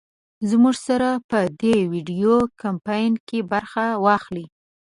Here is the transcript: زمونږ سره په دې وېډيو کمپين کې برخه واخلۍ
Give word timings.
زمونږ 0.49 0.77
سره 0.87 1.09
په 1.29 1.39
دې 1.61 1.75
وېډيو 1.91 2.35
کمپين 2.61 3.11
کې 3.27 3.39
برخه 3.51 3.85
واخلۍ 4.05 4.45